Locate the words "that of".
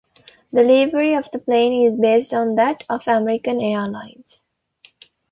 2.55-3.01